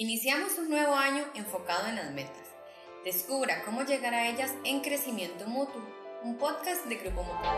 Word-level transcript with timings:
Iniciamos 0.00 0.56
un 0.58 0.70
nuevo 0.70 0.94
año 0.94 1.24
enfocado 1.34 1.88
en 1.88 1.96
las 1.96 2.12
metas. 2.12 2.46
Descubra 3.04 3.64
cómo 3.64 3.82
llegar 3.82 4.14
a 4.14 4.28
ellas 4.28 4.54
en 4.62 4.78
Crecimiento 4.78 5.48
Mutuo, 5.48 5.82
un 6.22 6.38
podcast 6.38 6.84
de 6.84 6.94
Grupo 6.98 7.24
Mutuo. 7.24 7.50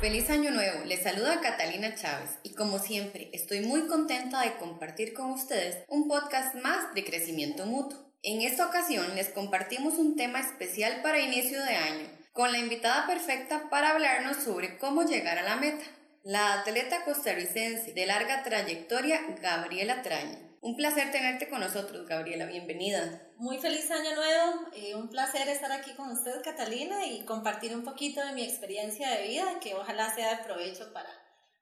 Feliz 0.00 0.30
año 0.30 0.52
nuevo, 0.52 0.84
les 0.84 1.02
saluda 1.02 1.40
Catalina 1.40 1.96
Chávez 1.96 2.38
y 2.44 2.54
como 2.54 2.78
siempre 2.78 3.30
estoy 3.32 3.62
muy 3.62 3.88
contenta 3.88 4.42
de 4.42 4.54
compartir 4.58 5.12
con 5.12 5.32
ustedes 5.32 5.78
un 5.88 6.06
podcast 6.06 6.54
más 6.54 6.94
de 6.94 7.02
crecimiento 7.02 7.66
mutuo. 7.66 8.11
En 8.24 8.40
esta 8.40 8.66
ocasión 8.66 9.16
les 9.16 9.30
compartimos 9.30 9.94
un 9.94 10.14
tema 10.14 10.38
especial 10.38 11.02
para 11.02 11.18
inicio 11.18 11.60
de 11.64 11.74
año, 11.74 12.08
con 12.32 12.52
la 12.52 12.58
invitada 12.58 13.04
perfecta 13.08 13.68
para 13.68 13.90
hablarnos 13.90 14.36
sobre 14.36 14.78
cómo 14.78 15.02
llegar 15.02 15.38
a 15.38 15.42
la 15.42 15.56
meta, 15.56 15.84
la 16.22 16.60
atleta 16.60 17.04
costarricense 17.04 17.92
de 17.92 18.06
larga 18.06 18.44
trayectoria 18.44 19.22
Gabriela 19.40 20.02
Traña. 20.02 20.38
Un 20.60 20.76
placer 20.76 21.10
tenerte 21.10 21.48
con 21.48 21.58
nosotros, 21.58 22.06
Gabriela, 22.06 22.46
bienvenida. 22.46 23.28
Muy 23.38 23.58
feliz 23.58 23.90
año 23.90 24.14
nuevo, 24.14 24.68
eh, 24.72 24.94
un 24.94 25.08
placer 25.08 25.48
estar 25.48 25.72
aquí 25.72 25.92
con 25.94 26.12
usted, 26.12 26.44
Catalina, 26.44 27.04
y 27.04 27.24
compartir 27.24 27.74
un 27.74 27.82
poquito 27.82 28.24
de 28.24 28.34
mi 28.34 28.44
experiencia 28.44 29.10
de 29.10 29.26
vida, 29.26 29.58
que 29.58 29.74
ojalá 29.74 30.14
sea 30.14 30.36
de 30.36 30.44
provecho 30.44 30.92
para, 30.92 31.10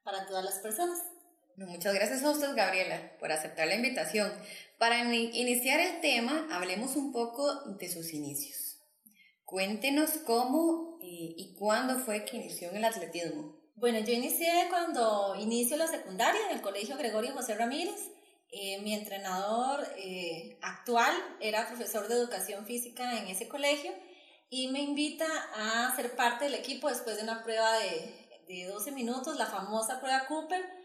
para 0.03 0.27
todas 0.27 0.45
las 0.45 0.59
personas. 0.59 0.99
Muchas 1.57 1.93
gracias 1.93 2.23
a 2.23 2.31
usted, 2.31 2.55
Gabriela, 2.55 3.17
por 3.19 3.31
aceptar 3.31 3.67
la 3.67 3.75
invitación. 3.75 4.31
Para 4.77 5.03
iniciar 5.13 5.79
el 5.79 6.01
tema, 6.01 6.47
hablemos 6.51 6.95
un 6.95 7.11
poco 7.11 7.65
de 7.77 7.89
sus 7.89 8.13
inicios. 8.13 8.79
Cuéntenos 9.45 10.11
cómo 10.25 10.97
y 11.01 11.53
cuándo 11.59 11.99
fue 11.99 12.25
que 12.25 12.37
inició 12.37 12.69
en 12.69 12.77
el 12.77 12.85
atletismo. 12.85 13.61
Bueno, 13.75 13.99
yo 13.99 14.13
inicié 14.13 14.67
cuando 14.69 15.35
inicio 15.39 15.75
la 15.75 15.87
secundaria 15.87 16.39
en 16.49 16.55
el 16.55 16.61
Colegio 16.61 16.97
Gregorio 16.97 17.33
José 17.33 17.55
Ramírez. 17.55 18.11
Eh, 18.51 18.79
mi 18.81 18.93
entrenador 18.93 19.87
eh, 19.97 20.57
actual 20.61 21.13
era 21.39 21.67
profesor 21.67 22.07
de 22.07 22.15
educación 22.15 22.65
física 22.65 23.17
en 23.17 23.27
ese 23.27 23.47
colegio 23.47 23.91
y 24.49 24.67
me 24.67 24.81
invita 24.81 25.25
a 25.55 25.95
ser 25.95 26.15
parte 26.15 26.45
del 26.45 26.55
equipo 26.55 26.89
después 26.89 27.17
de 27.17 27.23
una 27.23 27.43
prueba 27.43 27.77
de, 27.79 28.29
de 28.47 28.65
12 28.65 28.91
minutos, 28.91 29.37
la 29.37 29.47
famosa 29.47 29.99
prueba 29.99 30.27
Cooper 30.27 30.80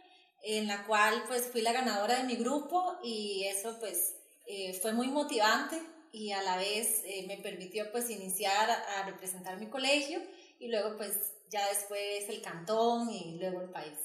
en 0.49 0.69
la 0.69 0.87
cual 0.87 1.25
pues 1.27 1.49
fui 1.51 1.61
la 1.61 1.73
ganadora 1.73 2.19
de 2.19 2.25
mi 2.25 2.37
grupo 2.37 2.99
y 3.03 3.45
eso 3.47 3.79
pues 3.81 4.15
eh, 4.47 4.79
fue 4.81 4.93
muy 4.93 5.09
motivante 5.09 5.77
y 6.13 6.31
a 6.31 6.41
la 6.43 6.57
vez 6.57 7.03
eh, 7.05 7.25
me 7.27 7.39
permitió 7.39 7.91
pues 7.91 8.09
iniciar 8.11 8.71
a, 8.71 9.03
representar 9.07 9.59
mi 9.59 9.67
colegio 9.67 10.21
y 10.61 10.69
luego 10.69 10.97
pues 10.97 11.19
ya 11.51 11.69
después 11.69 12.29
el 12.29 12.41
cantón 12.43 13.11
y 13.11 13.39
luego 13.41 13.61
el 13.61 13.71
país. 13.71 13.99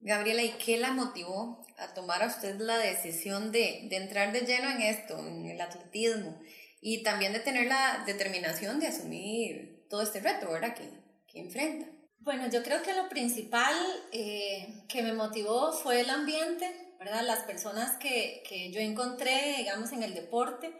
Gabriela, 0.00 0.42
¿y 0.42 0.50
qué 0.64 0.78
la 0.78 0.90
motivó 0.90 1.64
a 1.78 1.94
tomar 1.94 2.24
a 2.24 2.26
usted 2.26 2.56
la 2.58 2.76
decisión 2.78 3.52
de, 3.52 3.86
de 3.88 3.96
entrar 3.96 4.32
de 4.32 4.40
lleno 4.40 4.70
en 4.70 4.82
esto, 4.82 5.16
en 5.20 5.46
el 5.46 5.60
atletismo 5.60 6.40
y 6.80 7.04
también 7.04 7.32
de 7.32 7.38
tener 7.38 7.68
la 7.68 8.02
determinación 8.04 8.80
de 8.80 8.88
asumir 8.88 9.86
todo 9.88 10.02
este 10.02 10.18
reto, 10.18 10.50
¿verdad? 10.50 10.74
Que, 10.74 10.90
que 11.28 11.38
enfrenta. 11.38 11.86
Bueno, 12.24 12.48
yo 12.48 12.62
creo 12.62 12.80
que 12.80 12.94
lo 12.94 13.10
principal 13.10 13.74
eh, 14.10 14.82
que 14.88 15.02
me 15.02 15.12
motivó 15.12 15.72
fue 15.72 16.00
el 16.00 16.08
ambiente, 16.08 16.94
¿verdad? 16.98 17.22
Las 17.22 17.40
personas 17.40 17.98
que, 17.98 18.42
que 18.48 18.72
yo 18.72 18.80
encontré, 18.80 19.56
digamos, 19.58 19.92
en 19.92 20.02
el 20.02 20.14
deporte. 20.14 20.72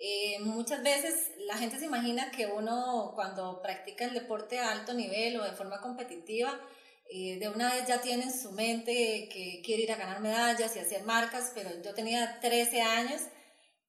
Eh, 0.00 0.38
muchas 0.40 0.82
veces 0.82 1.32
la 1.46 1.58
gente 1.58 1.78
se 1.78 1.84
imagina 1.84 2.30
que 2.30 2.46
uno 2.46 3.12
cuando 3.14 3.60
practica 3.60 4.06
el 4.06 4.14
deporte 4.14 4.60
a 4.60 4.72
alto 4.72 4.94
nivel 4.94 5.38
o 5.38 5.44
de 5.44 5.52
forma 5.52 5.82
competitiva, 5.82 6.58
eh, 7.10 7.38
de 7.38 7.50
una 7.50 7.74
vez 7.74 7.86
ya 7.86 8.00
tiene 8.00 8.22
en 8.24 8.32
su 8.32 8.52
mente 8.52 9.28
que 9.30 9.60
quiere 9.62 9.82
ir 9.82 9.92
a 9.92 9.96
ganar 9.96 10.20
medallas 10.20 10.74
y 10.74 10.78
hacer 10.78 11.02
marcas, 11.04 11.52
pero 11.54 11.68
yo 11.82 11.92
tenía 11.92 12.40
13 12.40 12.80
años 12.80 13.20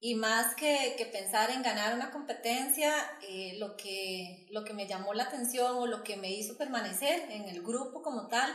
y 0.02 0.16
más 0.16 0.56
que, 0.56 0.96
que, 0.98 1.06
pensar 1.06 1.52
en 1.52 1.62
ganar 1.62 1.94
una 1.94 2.12
competencia, 2.12 2.94
eh, 3.22 3.58
lo, 3.60 3.76
que, 3.76 4.48
lo 4.50 4.64
que 4.64 4.74
me 4.74 4.88
llamó 4.88 5.14
la 5.14 5.24
atención 5.24 5.76
o 5.76 5.88
lo 5.88 6.04
que 6.04 6.16
me 6.16 6.32
hizo 6.32 6.58
permanecer 6.58 7.30
en 7.30 7.50
el 7.50 7.62
grupo 7.62 8.02
como 8.02 8.28
tal 8.28 8.50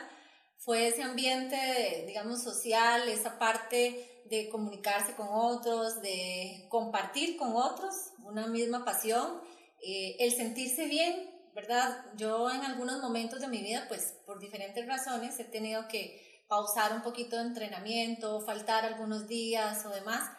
fue 0.56 0.88
ese 0.88 1.03
ambiente, 1.03 2.04
digamos, 2.06 2.43
social, 2.43 3.06
esa 3.09 3.38
parte 3.38 4.22
de 4.25 4.49
comunicarse 4.49 5.15
con 5.15 5.28
otros, 5.31 6.00
de 6.00 6.66
compartir 6.71 7.37
con 7.37 7.54
otros 7.54 7.93
una 8.22 8.47
misma 8.47 8.83
pasión, 8.87 9.43
eh, 9.83 10.16
el 10.21 10.33
sentirse 10.33 10.87
bien, 10.87 11.31
¿verdad? 11.54 12.06
Yo 12.16 12.50
en 12.50 12.62
algunos 12.62 13.03
momentos 13.03 13.41
de 13.41 13.49
mi 13.49 13.59
vida, 13.62 13.84
pues 13.87 14.15
por 14.25 14.41
diferentes 14.41 14.87
razones, 14.87 15.38
he 15.38 15.44
tenido 15.44 15.88
que 15.88 16.43
pausar 16.49 16.94
un 16.94 17.03
poquito 17.03 17.37
de 17.37 17.43
entrenamiento, 17.43 18.41
faltar 18.47 18.87
algunos 18.87 19.28
días 19.28 19.84
o 19.84 19.91
demás 19.91 20.31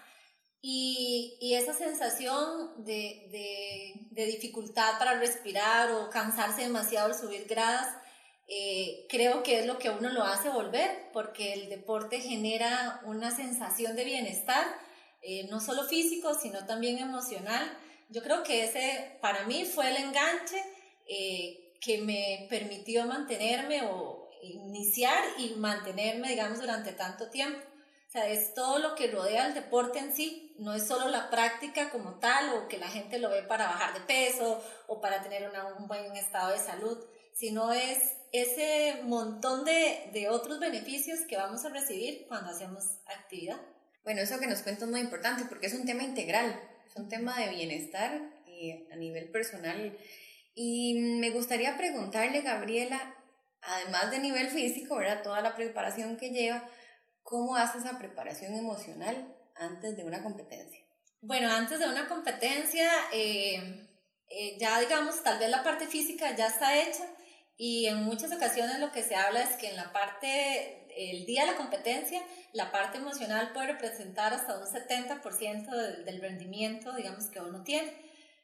y, 0.67 1.53
esa 1.53 1.75
sensación 1.75 2.83
de, 2.83 4.07
dificultad 4.11 4.97
para 4.97 5.19
respirar 5.19 5.91
o 5.91 6.09
cansarse 6.09 6.63
demasiado 6.63 7.05
al 7.05 7.15
subir 7.15 7.45
gradas, 7.45 7.87
eh, 8.47 9.05
creo 9.07 9.43
que 9.43 9.59
es 9.59 9.67
lo 9.67 9.77
que 9.77 9.91
uno 9.91 10.09
lo 10.09 10.23
hace 10.23 10.49
volver, 10.49 11.11
porque 11.13 11.53
el 11.53 11.69
deporte 11.69 12.19
genera 12.19 12.99
una 13.05 13.29
sensación 13.35 13.95
de 13.95 14.05
bienestar, 14.05 14.65
eh, 15.21 15.47
no 15.51 15.59
solo 15.59 15.83
físico, 15.83 16.33
sino 16.33 16.65
también 16.65 16.97
emocional. 16.97 17.77
Yo 18.09 18.23
creo 18.23 18.41
que 18.41 18.63
ese 18.63 19.19
para 19.21 19.45
mí 19.45 19.65
fue 19.65 19.91
el 19.91 19.97
enganche 19.97 20.63
eh, 21.07 21.75
que 21.79 21.99
me 21.99 22.47
permitió 22.49 23.05
mantenerme 23.05 23.83
o 23.83 24.31
iniciar 24.41 25.23
y 25.37 25.51
mantenerme, 25.57 26.29
digamos, 26.29 26.59
durante 26.59 26.91
tanto 26.93 27.29
tiempo 27.29 27.74
sea, 28.15 28.29
es 28.29 28.53
todo 28.53 28.79
lo 28.79 28.95
que 28.95 29.11
rodea 29.11 29.47
el 29.47 29.53
deporte 29.53 29.99
en 29.99 30.15
sí, 30.15 30.53
no 30.57 30.73
es 30.73 30.87
solo 30.87 31.09
la 31.09 31.29
práctica 31.29 31.89
como 31.89 32.19
tal 32.19 32.53
o 32.53 32.67
que 32.67 32.77
la 32.77 32.87
gente 32.87 33.19
lo 33.19 33.29
ve 33.29 33.43
para 33.43 33.67
bajar 33.67 33.93
de 33.93 34.01
peso 34.01 34.63
o 34.87 35.01
para 35.01 35.21
tener 35.21 35.51
un 35.77 35.87
buen 35.87 36.15
estado 36.15 36.51
de 36.51 36.59
salud, 36.59 36.97
sino 37.33 37.73
es 37.73 37.99
ese 38.31 39.01
montón 39.03 39.65
de, 39.65 40.09
de, 40.13 40.29
otros 40.29 40.59
beneficios 40.59 41.19
que 41.27 41.37
vamos 41.37 41.65
a 41.65 41.69
recibir 41.69 42.25
cuando 42.27 42.51
hacemos 42.51 42.83
actividad. 43.05 43.59
Bueno, 44.03 44.21
eso 44.21 44.39
que 44.39 44.47
nos 44.47 44.61
cuenta 44.61 44.85
es 44.85 44.91
muy 44.91 45.01
importante 45.01 45.45
porque 45.49 45.67
es 45.67 45.73
un 45.73 45.85
tema 45.85 46.03
integral, 46.03 46.59
es 46.87 46.95
un 46.95 47.09
tema 47.09 47.37
de 47.39 47.49
bienestar 47.49 48.21
y 48.45 48.87
a 48.91 48.95
nivel 48.95 49.29
personal. 49.29 49.97
Y 50.53 51.17
me 51.19 51.31
gustaría 51.31 51.75
preguntarle, 51.75 52.41
Gabriela, 52.41 53.15
además 53.61 54.11
de 54.11 54.19
nivel 54.19 54.47
físico, 54.49 54.95
¿verdad? 54.95 55.23
Toda 55.23 55.41
la 55.41 55.55
preparación 55.55 56.17
que 56.17 56.29
lleva, 56.29 56.69
¿Cómo 57.25 57.55
hace 57.55 57.79
esa 57.79 57.97
preparación 57.97 58.53
emocional 58.53 59.35
antes 59.55 59.97
de 59.97 60.03
una 60.03 60.21
competencia? 60.21 60.79
Bueno, 61.21 61.51
antes 61.51 61.79
de 61.79 61.87
una 61.87 62.07
competencia, 62.07 62.87
eh, 63.11 63.89
eh, 64.29 64.57
ya 64.59 64.79
digamos, 64.79 65.23
tal 65.23 65.39
vez 65.39 65.49
la 65.49 65.63
parte 65.63 65.87
física 65.87 66.35
ya 66.35 66.45
está 66.45 66.77
hecha 66.77 67.03
y 67.57 67.87
en 67.87 68.03
muchas 68.03 68.31
ocasiones 68.31 68.79
lo 68.79 68.91
que 68.91 69.01
se 69.01 69.15
habla 69.15 69.41
es 69.41 69.57
que 69.57 69.69
en 69.69 69.75
la 69.75 69.91
parte, 69.91 70.85
el 70.95 71.25
día 71.25 71.45
de 71.45 71.53
la 71.53 71.57
competencia, 71.57 72.21
la 72.53 72.71
parte 72.71 72.99
emocional 72.99 73.53
puede 73.53 73.73
representar 73.73 74.31
hasta 74.31 74.59
un 74.59 74.67
70% 74.67 75.71
del, 75.71 76.05
del, 76.05 76.21
rendimiento, 76.21 76.93
digamos, 76.93 77.25
que 77.31 77.39
uno 77.39 77.63
tiene. 77.63 77.91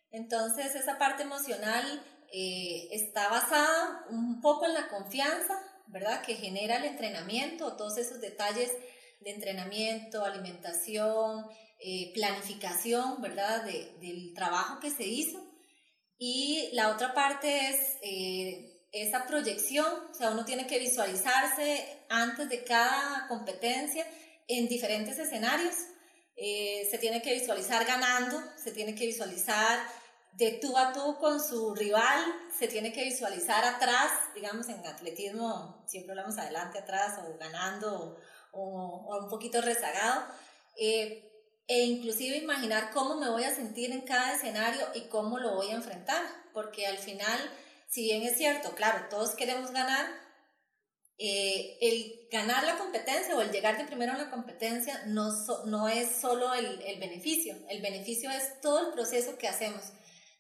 Entonces, 0.10 0.74
esa 0.74 0.98
parte 0.98 1.22
emocional 1.22 2.04
eh, 2.34 2.88
está 2.94 3.30
basada 3.30 4.06
un 4.10 4.42
poco 4.42 4.66
en 4.66 4.74
la 4.74 4.88
confianza, 4.88 5.54
¿verdad? 5.92 6.24
Que 6.24 6.36
genera 6.36 6.78
el 6.78 6.86
entrenamiento, 6.86 7.76
todos 7.76 7.98
esos 7.98 8.20
detalles 8.20 8.72
de 9.20 9.32
entrenamiento, 9.32 10.26
alimentación, 10.26 11.46
eh, 11.80 12.12
planificación, 12.14 13.22
¿verdad? 13.22 13.64
De, 13.64 13.96
del 14.00 14.34
trabajo 14.34 14.80
que 14.80 14.90
se 14.90 15.04
hizo. 15.04 15.40
Y 16.18 16.70
la 16.74 16.90
otra 16.90 17.14
parte 17.14 17.70
es 17.70 17.98
eh, 18.02 18.88
esa 18.92 19.26
proyección, 19.26 19.88
o 20.12 20.14
sea, 20.14 20.32
uno 20.32 20.46
tiene 20.46 20.68
que 20.68 20.80
visualizarse 20.80 21.86
antes 22.10 22.50
de 22.50 22.64
cada 22.64 23.28
competencia 23.28 24.06
en 24.48 24.68
diferentes 24.68 25.18
escenarios. 25.18 25.76
Eh, 26.36 26.88
se 26.90 26.98
tiene 26.98 27.22
que 27.22 27.34
visualizar 27.34 27.86
ganando, 27.86 28.42
se 28.56 28.72
tiene 28.72 28.96
que 28.96 29.06
visualizar 29.06 29.80
de 30.34 30.54
tú 30.54 30.78
a 30.78 30.94
tú 30.94 31.18
con 31.20 31.44
su 31.44 31.76
rival, 31.76 32.24
se 32.58 32.68
tiene 32.68 32.94
que 32.94 33.04
visualizar 33.04 33.66
atrás, 33.66 34.12
digamos 34.34 34.70
en 34.70 34.86
atletismo 34.86 35.84
siempre 35.88 36.12
hablamos 36.12 36.38
adelante, 36.38 36.80
atrás 36.80 37.20
o 37.20 37.38
ganando 37.38 38.18
o, 38.52 39.18
un 39.22 39.30
poquito 39.30 39.62
rezagado, 39.62 40.26
eh, 40.78 41.28
e 41.68 41.84
inclusive 41.84 42.38
imaginar 42.38 42.92
cómo 42.92 43.16
me 43.16 43.30
voy 43.30 43.44
a 43.44 43.56
sentir 43.56 43.92
en 43.92 44.02
cada 44.02 44.36
escenario 44.36 44.88
y 44.94 45.02
cómo 45.02 45.40
lo 45.40 45.56
voy 45.56 45.68
a 45.68 45.76
enfrentar, 45.76 46.24
porque 46.54 46.88
al 46.88 46.98
final, 46.98 47.40
si 47.88 48.04
bien 48.04 48.24
es 48.24 48.38
cierto, 48.38 48.74
claro, 48.76 49.08
todos 49.10 49.36
queremos 49.36 49.72
ganar, 49.72 50.08
eh, 51.18 51.78
el 51.82 52.28
ganar 52.32 52.64
la 52.64 52.78
competencia 52.78 53.36
o 53.36 53.42
el 53.42 53.52
llegar 53.52 53.78
de 53.78 53.86
primero 53.86 54.14
a 54.14 54.18
la 54.18 54.32
competencia 54.32 55.04
no, 55.06 55.30
no 55.66 55.88
es 55.88 56.20
solo 56.20 56.54
el, 56.54 56.82
el 56.82 57.00
beneficio, 57.00 57.56
el 57.70 57.82
beneficio 57.82 58.32
es 58.32 58.60
todo 58.62 58.88
el 58.88 58.94
proceso 58.94 59.38
que 59.38 59.48
hacemos 59.48 59.92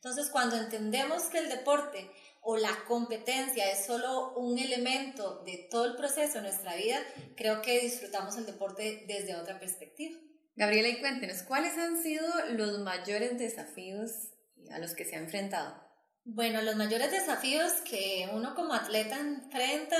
Entonces, 0.03 0.31
cuando 0.31 0.57
entendemos 0.57 1.25
que 1.25 1.38
el 1.38 1.50
deporte 1.50 2.09
o 2.42 2.57
la 2.57 2.75
competencia 2.88 3.71
es 3.71 3.86
solo 3.86 4.33
un 4.33 4.57
elemento 4.57 5.44
de 5.44 5.68
todo 5.69 5.86
el 5.86 5.95
proceso 5.95 6.36
de 6.36 6.42
nuestra 6.42 6.75
vida, 6.75 6.98
creo 7.38 7.62
que 7.62 7.81
disfrutamos 7.81 8.36
el 8.36 8.48
deporte 8.48 9.03
desde 9.07 9.36
otra 9.36 9.59
perspectiva. 9.59 10.18
Gabriela, 10.56 10.88
y 10.88 11.00
cuéntenos, 11.00 11.44
¿cuáles 11.44 11.77
han 11.77 12.01
sido 12.01 12.25
los 12.53 12.80
mayores 12.80 13.38
desafíos 13.38 14.09
a 14.71 14.80
los 14.80 14.95
que 14.95 15.06
se 15.06 15.18
ha 15.18 15.19
enfrentado? 15.19 15.80
Bueno, 16.25 16.63
los 16.63 16.75
mayores 16.77 17.12
desafíos 17.12 17.71
que 17.88 18.27
uno 18.33 18.56
como 18.56 18.74
atleta 18.74 19.19
enfrenta 19.19 19.97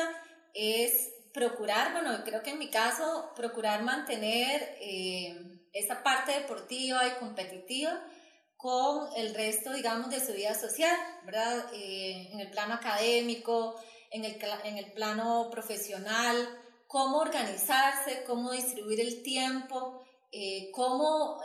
es 0.56 1.14
procurar, 1.32 1.94
bueno, 1.94 2.24
creo 2.26 2.42
que 2.42 2.50
en 2.50 2.58
mi 2.58 2.72
caso, 2.72 3.34
procurar 3.36 3.84
mantener 3.84 4.78
eh, 4.82 5.62
esa 5.74 6.02
parte 6.02 6.32
deportiva 6.32 7.08
y 7.08 7.20
competitiva 7.20 8.04
con 8.62 9.10
el 9.16 9.34
resto, 9.34 9.74
digamos, 9.74 10.10
de 10.12 10.20
su 10.20 10.34
vida 10.34 10.54
social, 10.54 10.96
¿verdad? 11.26 11.66
Eh, 11.74 12.30
en 12.32 12.40
el 12.40 12.52
plano 12.52 12.76
académico, 12.76 13.76
en 14.12 14.26
el, 14.26 14.38
en 14.64 14.78
el 14.78 14.92
plano 14.92 15.50
profesional, 15.50 16.36
cómo 16.88 17.18
organizarse, 17.18 18.24
cómo 18.28 18.52
distribuir 18.52 19.00
el 19.00 19.24
tiempo, 19.24 20.04
eh, 20.32 20.70
cómo 20.74 21.42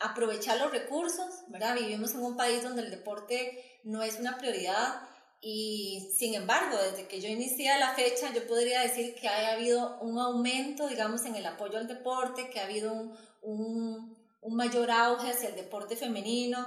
aprovechar 0.00 0.58
los 0.58 0.72
recursos, 0.72 1.44
¿verdad? 1.48 1.76
Vivimos 1.76 2.14
en 2.14 2.22
un 2.22 2.36
país 2.36 2.62
donde 2.62 2.82
el 2.82 2.90
deporte 2.90 3.80
no 3.84 4.02
es 4.02 4.18
una 4.18 4.36
prioridad 4.36 5.00
y 5.40 6.10
sin 6.16 6.34
embargo, 6.34 6.76
desde 6.78 7.06
que 7.06 7.20
yo 7.20 7.28
inicié 7.28 7.78
la 7.78 7.94
fecha, 7.94 8.32
yo 8.34 8.46
podría 8.46 8.80
decir 8.80 9.14
que 9.14 9.28
ha 9.28 9.52
habido 9.52 9.98
un 10.00 10.18
aumento, 10.18 10.88
digamos, 10.88 11.24
en 11.26 11.36
el 11.36 11.46
apoyo 11.46 11.78
al 11.78 11.86
deporte, 11.86 12.50
que 12.50 12.58
ha 12.58 12.64
habido 12.64 12.92
un, 12.92 13.16
un, 13.42 14.17
un 14.40 14.56
mayor 14.56 14.90
auge 14.90 15.30
hacia 15.30 15.48
el 15.48 15.56
deporte 15.56 15.96
femenino, 15.96 16.66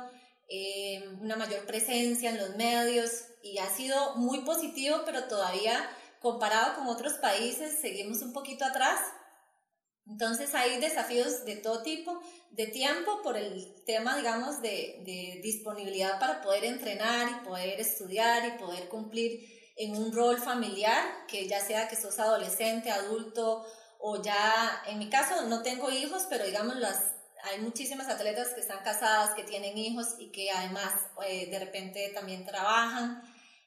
eh, 0.50 1.04
una 1.22 1.36
mayor 1.36 1.66
presencia 1.66 2.30
en 2.30 2.38
los 2.38 2.56
medios 2.56 3.12
y 3.42 3.58
ha 3.60 3.70
sido 3.70 4.16
muy 4.18 4.42
positivo, 4.42 5.02
pero 5.06 5.26
todavía 5.26 5.90
comparado 6.20 6.76
con 6.76 6.88
otros 6.88 7.14
países 7.14 7.80
seguimos 7.80 8.22
un 8.22 8.34
poquito 8.34 8.66
atrás. 8.66 9.00
Entonces 10.06 10.54
hay 10.56 10.80
desafíos 10.80 11.46
de 11.46 11.56
todo 11.56 11.84
tipo, 11.84 12.20
de 12.50 12.68
tiempo 12.68 13.22
por 13.24 13.38
el 13.38 13.84
tema, 13.86 14.18
digamos, 14.18 14.62
de, 14.62 15.02
de, 15.06 15.40
disponibilidad 15.42 16.20
para 16.20 16.42
poder 16.42 16.66
entrenar 16.66 17.30
y 17.30 17.48
poder 17.48 17.80
estudiar 17.80 18.46
y 18.46 18.60
poder 18.60 18.90
cumplir 18.90 19.40
en 19.78 19.96
un 19.96 20.12
rol 20.12 20.38
familiar, 20.38 21.26
que 21.28 21.48
ya 21.48 21.62
sea 21.62 21.88
que 21.88 21.96
sos 21.96 22.20
adolescente, 22.20 22.92
adulto 22.92 23.66
o 24.00 24.22
ya, 24.22 24.84
en 24.88 25.00
mi 25.00 25.10
caso 25.10 25.46
no 25.48 25.62
tengo 25.62 25.90
hijos, 25.92 26.26
pero 26.30 26.44
digamos 26.44 26.76
las, 26.76 27.00
hay 27.44 27.60
muchísimas 27.62 28.08
atletas 28.10 28.50
que 28.54 28.62
están 28.62 28.84
casadas, 28.84 29.34
que 29.36 29.44
tienen 29.44 29.78
hijos 29.78 30.16
y 30.20 30.32
que 30.32 30.52
además 30.52 30.94
eh, 31.28 31.50
de 31.50 31.60
repente 31.60 32.12
también 32.14 32.46
trabajan. 32.46 33.22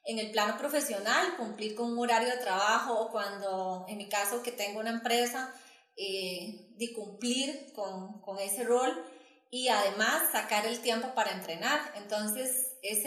En 0.07 0.19
el 0.19 0.31
plano 0.31 0.59
profesional, 0.59 1.37
cumplir 1.37 1.75
con 1.75 1.93
un 1.93 1.99
horario 1.99 2.29
de 2.29 2.37
trabajo 2.37 2.95
o 2.95 3.11
cuando, 3.11 3.87
en 3.89 3.97
mi 3.97 4.09
caso, 4.09 4.43
que 4.43 4.53
tengo 4.53 4.81
una 4.81 4.91
empresa, 4.91 5.55
eh, 5.97 6.69
de 6.77 6.93
cumplir 6.93 7.73
con, 7.73 8.21
con, 8.21 8.39
ese 8.39 8.65
rol 8.65 9.03
y 9.51 9.69
además 9.69 10.31
sacar 10.33 10.67
el 10.67 10.81
tiempo 10.81 11.15
para 11.15 11.33
entrenar. 11.33 11.81
Entonces, 11.97 12.77
es 12.83 13.05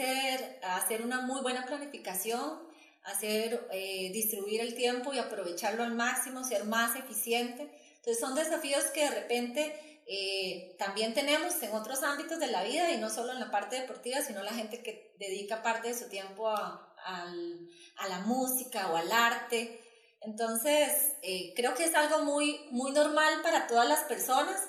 hacer 0.62 1.02
una 1.02 1.20
muy 1.20 1.40
buena 1.40 1.66
planificación, 1.66 2.66
hacer, 3.04 3.68
eh, 3.72 4.10
distribuir 4.12 4.60
el 4.60 4.74
tiempo 4.74 5.12
y 5.14 5.18
aprovecharlo 5.18 5.84
al 5.84 5.94
máximo, 5.94 6.44
ser 6.44 6.64
más 6.64 6.96
eficiente. 6.96 7.70
Entonces, 7.96 8.18
son 8.18 8.34
desafíos 8.34 8.84
que 8.86 9.04
de 9.04 9.10
repente 9.10 9.97
eh, 10.08 10.74
también 10.78 11.14
tenemos 11.14 11.62
en 11.62 11.74
otros 11.74 12.02
ámbitos 12.02 12.38
de 12.38 12.46
la 12.48 12.62
vida 12.64 12.90
y 12.90 12.98
no 12.98 13.10
solo 13.10 13.32
en 13.32 13.40
la 13.40 13.50
parte 13.50 13.80
deportiva, 13.80 14.20
sino 14.20 14.42
la 14.42 14.52
gente 14.52 14.82
que 14.82 15.14
dedica 15.18 15.62
parte 15.62 15.88
de 15.88 15.94
su 15.94 16.08
tiempo 16.08 16.48
a, 16.48 16.94
a 17.04 18.08
la 18.08 18.20
música 18.20 18.90
o 18.90 18.96
al 18.96 19.10
arte. 19.12 19.80
Entonces, 20.20 21.12
eh, 21.22 21.52
creo 21.54 21.74
que 21.74 21.84
es 21.84 21.94
algo 21.94 22.24
muy, 22.24 22.60
muy 22.70 22.92
normal 22.92 23.40
para 23.42 23.66
todas 23.66 23.88
las 23.88 24.04
personas, 24.04 24.60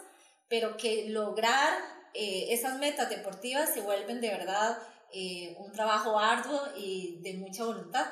pero 0.48 0.78
que 0.78 1.10
lograr 1.10 1.74
eh, 2.14 2.48
esas 2.50 2.80
metas 2.80 3.10
deportivas 3.10 3.74
se 3.74 3.82
vuelven 3.82 4.22
de 4.22 4.30
verdad 4.30 4.78
eh, 5.14 5.56
un 5.60 5.72
trabajo 5.72 6.20
arduo 6.20 6.62
y 6.78 7.20
de 7.22 7.34
mucha 7.34 7.64
voluntad. 7.64 8.06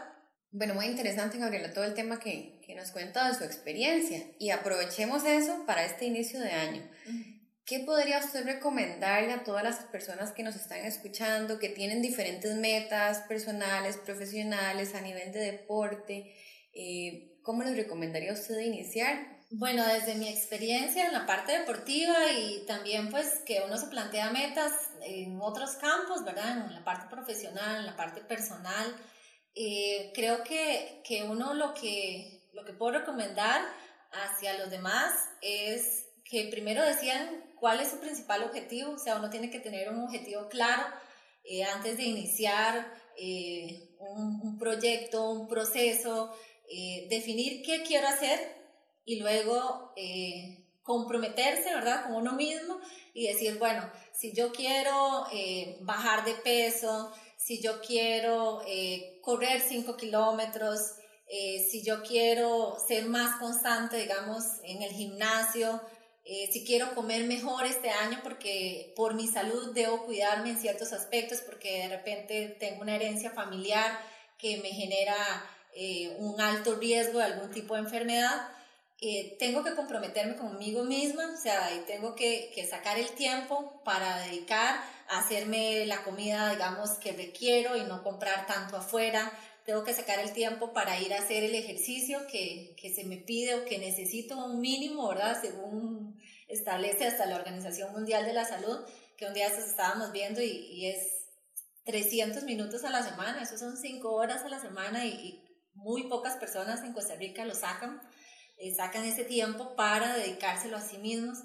Bueno, 0.51 0.73
muy 0.73 0.85
interesante, 0.85 1.38
Gabriela, 1.38 1.73
todo 1.73 1.83
el 1.83 1.94
tema 1.94 2.19
que, 2.19 2.56
que 2.68 2.75
nos 2.75 2.92
cuenta 2.92 3.30
de 3.30 3.36
su 3.36 3.46
experiencia 3.46 4.22
y 4.38 4.50
aprovechemos 4.50 5.24
eso 5.24 5.66
para 5.66 5.86
este 5.86 6.06
inicio 6.06 6.42
de 6.42 6.52
año. 6.52 6.88
¿Qué 7.66 7.80
podría 7.80 8.19
usted 8.19 8.46
recomendarle 8.46 9.31
a 9.31 9.44
todas 9.44 9.64
las 9.64 9.78
personas 9.86 10.31
que 10.31 10.44
nos 10.44 10.56
están 10.56 10.80
escuchando, 10.80 11.60
que 11.60 11.69
tienen 11.69 12.02
diferentes 12.02 12.56
metas 12.56 13.22
personales, 13.22 13.98
profesionales, 13.98 14.96
a 14.96 15.02
nivel 15.02 15.31
de 15.31 15.40
deporte? 15.40 16.36
Eh, 16.74 17.40
¿Cómo 17.42 17.64
les 17.64 17.78
recomendaría 17.78 18.31
a 18.31 18.36
usted 18.36 18.60
iniciar? 18.60 19.38
Bueno, 19.50 19.86
desde 19.88 20.16
mi 20.16 20.28
experiencia 20.28 21.08
en 21.08 21.14
la 21.14 21.25
parte 21.25 21.58
deportiva 21.58 22.16
y 22.38 22.66
también 22.66 23.10
pues 23.10 23.40
que 23.46 23.62
uno 23.66 23.78
se 23.78 23.88
plantea 23.88 24.30
metas 24.31 24.74
en 25.02 25.40
otros 25.42 25.75
campos, 25.75 26.25
¿verdad? 26.25 26.68
En 26.68 26.74
la 26.74 26.84
parte 26.84 27.08
profesional, 27.10 27.80
en 27.80 27.86
la 27.86 27.96
parte 27.96 28.19
personal, 28.19 28.94
eh, 29.60 30.12
creo 30.14 30.44
que, 30.44 31.02
que, 31.04 31.24
uno 31.24 31.56
lo 31.56 31.74
que, 31.74 32.37
lo 32.57 32.65
que 32.65 32.74
puedo 32.74 33.00
recomendar 33.00 33.62
hacia 34.12 34.57
los 34.57 34.71
demás 34.71 35.13
es 35.42 36.09
que 36.25 36.50
primero 36.50 36.83
decían 36.83 37.54
cuál 37.59 37.80
es 37.80 37.92
su 37.92 38.00
principal 38.00 38.44
objetivo, 38.44 38.94
o 38.94 39.00
sea, 39.00 39.15
uno 39.15 39.30
tiene 39.30 39.51
que 39.51 39.59
tener 39.59 39.89
un 39.89 40.01
objetivo 40.01 40.50
claro 40.50 40.83
eh, 41.44 41.63
antes 41.63 41.98
de 41.98 42.04
iniciar 42.04 42.92
un, 44.00 44.42
un, 44.44 44.57
proyecto, 44.57 45.30
un 45.30 45.48
proceso, 45.48 46.36
eh, 46.69 47.07
definir 47.09 47.63
qué 47.63 47.83
quiero 47.83 48.07
hacer 48.07 48.39
y 49.06 49.19
luego 49.19 49.94
eh, 49.95 50.65
comprometerse, 50.83 51.74
¿verdad? 51.74 52.04
Con 52.04 52.15
uno 52.15 52.33
mismo 52.33 52.80
y 53.13 53.27
decir, 53.27 53.57
bueno, 53.57 53.89
si 54.13 54.33
yo 54.33 54.51
quiero 54.51 55.27
eh, 55.31 55.77
bajar 55.81 56.25
de 56.25 56.33
peso, 56.33 57.13
si 57.38 57.62
yo 57.62 57.80
quiero 57.81 58.62
correr 59.21 59.62
5 59.62 59.95
kilómetros, 59.95 60.80
si 61.27 61.83
yo 61.83 62.03
quiero 62.03 62.77
ser 62.88 63.06
más 63.06 63.39
constante, 63.39 63.97
digamos, 63.97 64.44
en 64.63 64.81
el 64.81 64.91
gimnasio, 64.91 65.81
si 66.24 66.65
quiero 66.65 66.94
comer 66.95 67.25
mejor 67.25 67.65
este 67.65 67.89
año 67.89 68.19
porque 68.24 68.94
por 68.95 69.13
mi 69.13 69.27
salud 69.27 69.74
debo 69.74 70.06
cuidarme 70.06 70.51
en 70.51 70.57
ciertos 70.57 70.94
aspectos 70.94 71.39
porque 71.41 71.79
de 71.79 71.89
repente 71.89 72.56
tengo 72.59 72.81
una 72.81 72.95
herencia 72.95 73.31
familiar 73.31 74.00
que 74.37 74.57
me 74.57 74.69
genera 74.69 75.16
eh, 75.80 76.16
un 76.18 76.42
alto 76.42 76.75
riesgo 76.75 77.19
de 77.19 77.25
algún 77.25 77.52
tipo 77.52 77.75
de 77.75 77.81
enfermedad, 77.81 78.49
eh, 78.99 79.35
tengo 79.37 79.63
que 79.63 79.75
comprometerme 79.75 80.35
conmigo 80.35 80.83
misma, 80.83 81.31
o 81.35 81.37
sea, 81.37 81.71
y 81.75 81.81
tengo 81.85 82.16
que, 82.16 82.52
que, 82.56 82.66
sacar 82.66 82.97
el 82.97 83.11
tiempo 83.11 83.80
para 83.83 84.21
dedicar 84.21 84.81
a 85.07 85.19
hacerme 85.19 85.85
la 85.85 86.04
comida, 86.04 86.49
digamos, 86.49 86.92
que 86.97 87.11
requiero 87.11 87.78
y 87.78 87.83
no 87.83 88.02
comprar 88.02 88.47
tanto 88.47 88.75
afuera. 88.75 89.31
Tengo 89.68 89.83
que 89.83 89.94
sacar 89.94 90.19
el 90.19 90.33
tiempo 90.33 90.74
para 90.74 91.00
ir 91.00 91.14
a 91.14 91.19
hacer 91.19 91.44
el 91.44 91.54
ejercicio 91.54 92.26
que, 92.26 92.76
se 92.95 93.04
me 93.04 93.18
pide 93.18 93.54
o 93.54 93.66
que 93.66 93.78
necesito 93.78 94.44
un 94.44 94.59
mínimo, 94.59 95.07
¿verdad? 95.09 95.40
Según 95.40 96.19
establece 96.47 97.06
hasta 97.06 97.28
la 97.28 97.36
Organización 97.36 97.92
Mundial 97.92 98.26
de 98.26 98.33
la 98.33 98.45
Salud, 98.45 98.80
que 99.16 99.28
un 99.28 99.33
día 99.36 99.47
estábamos 99.47 100.12
viendo 100.12 100.42
y, 100.42 100.50
y 100.50 100.88
es 100.88 101.06
300 101.86 102.44
minutos 102.44 102.83
a 102.83 102.90
la 102.90 103.04
semana, 103.04 103.44
eso 103.44 103.57
son 103.57 103.78
5 103.78 104.12
horas 104.12 104.44
a 104.44 104.50
la 104.50 104.59
semana 104.59 105.06
y, 105.06 105.44
muy 105.78 106.07
pocas 106.07 106.36
personas 106.38 106.83
en 106.83 106.94
Costa 106.94 107.16
Rica 107.16 107.45
lo 107.45 107.54
sacan, 107.54 108.02
eh, 108.57 108.74
sacan 108.74 109.06
ese 109.06 109.24
tiempo 109.24 109.76
para 109.76 110.16
dedicárselo 110.16 110.78
a 110.78 110.81
sí 110.81 110.97
mismos. 110.97 111.38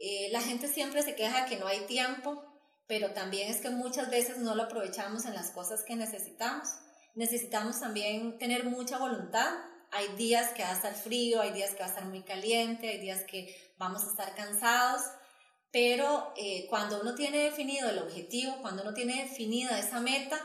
Eh, 0.00 0.28
la 0.32 0.40
gente 0.40 0.68
siempre 0.68 1.02
se 1.02 1.14
queja 1.14 1.46
que 1.46 1.56
no 1.56 1.66
hay 1.66 1.86
tiempo, 1.86 2.44
pero 2.86 3.12
también 3.12 3.50
es 3.50 3.60
que 3.60 3.70
muchas 3.70 4.10
veces 4.10 4.38
no 4.38 4.54
lo 4.54 4.64
aprovechamos 4.64 5.26
en 5.26 5.34
las 5.34 5.50
cosas 5.50 5.84
que 5.84 5.96
necesitamos. 5.96 6.68
Necesitamos 7.18 7.80
también 7.80 8.38
tener 8.38 8.62
mucha 8.62 8.96
voluntad. 8.96 9.52
Hay 9.90 10.06
días 10.16 10.52
que 10.52 10.62
va 10.62 10.70
a 10.70 10.74
estar 10.74 10.94
frío, 10.94 11.40
hay 11.40 11.50
días 11.50 11.72
que 11.72 11.80
va 11.80 11.86
a 11.86 11.88
estar 11.88 12.04
muy 12.04 12.22
caliente, 12.22 12.88
hay 12.88 13.00
días 13.00 13.24
que 13.24 13.72
vamos 13.76 14.04
a 14.04 14.10
estar 14.10 14.36
cansados, 14.36 15.02
pero 15.72 16.32
eh, 16.36 16.68
cuando 16.70 17.00
uno 17.00 17.16
tiene 17.16 17.38
definido 17.38 17.90
el 17.90 17.98
objetivo, 17.98 18.58
cuando 18.62 18.82
uno 18.82 18.94
tiene 18.94 19.24
definida 19.24 19.80
esa 19.80 19.98
meta, 19.98 20.38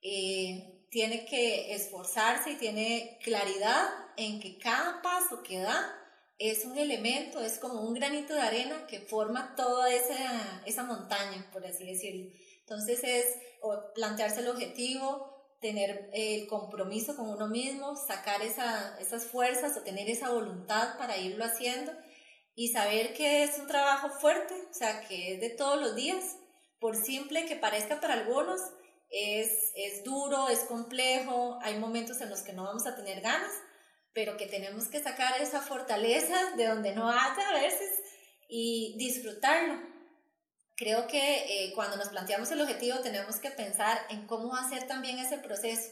eh, 0.00 0.86
tiene 0.88 1.26
que 1.26 1.74
esforzarse 1.74 2.52
y 2.52 2.56
tiene 2.56 3.18
claridad 3.22 3.86
en 4.16 4.40
que 4.40 4.56
cada 4.56 5.02
paso 5.02 5.42
que 5.42 5.58
da 5.58 5.94
es 6.38 6.64
un 6.64 6.78
elemento, 6.78 7.42
es 7.42 7.58
como 7.58 7.82
un 7.82 7.92
granito 7.92 8.32
de 8.32 8.40
arena 8.40 8.86
que 8.86 9.00
forma 9.00 9.54
toda 9.54 9.92
esa, 9.92 10.62
esa 10.64 10.82
montaña, 10.82 11.46
por 11.52 11.66
así 11.66 11.84
decirlo. 11.84 12.30
Entonces 12.60 13.04
es 13.04 13.26
plantearse 13.94 14.40
el 14.40 14.48
objetivo, 14.48 15.35
tener 15.60 16.10
el 16.12 16.46
compromiso 16.46 17.16
con 17.16 17.28
uno 17.28 17.48
mismo, 17.48 17.96
sacar 17.96 18.42
esa, 18.42 18.98
esas 19.00 19.24
fuerzas 19.24 19.76
o 19.76 19.82
tener 19.82 20.08
esa 20.08 20.30
voluntad 20.30 20.98
para 20.98 21.16
irlo 21.18 21.44
haciendo 21.44 21.92
y 22.54 22.68
saber 22.68 23.14
que 23.14 23.42
es 23.42 23.58
un 23.58 23.66
trabajo 23.66 24.08
fuerte, 24.08 24.54
o 24.70 24.74
sea, 24.74 25.06
que 25.06 25.34
es 25.34 25.40
de 25.40 25.50
todos 25.50 25.80
los 25.80 25.94
días, 25.94 26.36
por 26.80 26.96
simple 26.96 27.46
que 27.46 27.56
parezca 27.56 28.00
para 28.00 28.14
algunos, 28.14 28.60
es, 29.10 29.72
es 29.74 30.04
duro, 30.04 30.48
es 30.48 30.60
complejo, 30.60 31.58
hay 31.62 31.78
momentos 31.78 32.20
en 32.20 32.30
los 32.30 32.40
que 32.40 32.52
no 32.52 32.64
vamos 32.64 32.86
a 32.86 32.96
tener 32.96 33.20
ganas, 33.20 33.52
pero 34.12 34.36
que 34.36 34.46
tenemos 34.46 34.88
que 34.88 35.02
sacar 35.02 35.40
esa 35.40 35.60
fortaleza 35.60 36.56
de 36.56 36.66
donde 36.66 36.94
no 36.94 37.08
haya 37.10 37.48
a 37.48 37.60
veces 37.60 37.90
y 38.48 38.96
disfrutarlo. 38.98 39.95
Creo 40.76 41.06
que 41.06 41.64
eh, 41.64 41.72
cuando 41.74 41.96
nos 41.96 42.08
planteamos 42.08 42.50
el 42.50 42.60
objetivo 42.60 43.00
tenemos 43.00 43.36
que 43.36 43.50
pensar 43.50 43.98
en 44.10 44.26
cómo 44.26 44.54
hacer 44.56 44.86
también 44.86 45.18
ese 45.18 45.38
proceso 45.38 45.90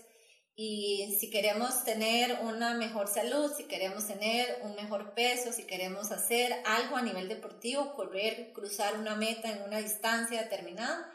y 0.56 1.16
si 1.18 1.30
queremos 1.30 1.84
tener 1.84 2.38
una 2.42 2.74
mejor 2.74 3.08
salud, 3.08 3.52
si 3.56 3.64
queremos 3.64 4.06
tener 4.06 4.60
un 4.62 4.76
mejor 4.76 5.14
peso, 5.14 5.52
si 5.52 5.64
queremos 5.64 6.12
hacer 6.12 6.62
algo 6.64 6.96
a 6.96 7.02
nivel 7.02 7.28
deportivo, 7.28 7.94
correr, 7.94 8.52
cruzar 8.52 8.96
una 8.96 9.16
meta 9.16 9.50
en 9.50 9.62
una 9.62 9.80
distancia 9.80 10.42
determinada, 10.42 11.12